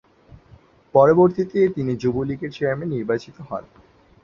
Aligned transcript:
পরবর্তীতে 0.95 1.59
তিনি 1.67 1.91
যুবলীগের 1.95 2.51
চেয়ারম্যান 2.51 2.89
নির্বাচিত 2.89 3.35
হন। 3.41 3.63